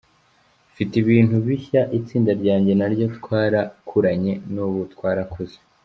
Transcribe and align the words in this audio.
Mfite 0.71 0.93
ibintu 1.03 1.35
bishya, 1.45 1.81
itsinda 1.97 2.31
ryanjye 2.39 2.71
naryo 2.79 3.05
twarakuranye, 3.17 4.33
n’ubu 4.53 4.79
twarakuze. 4.95 5.57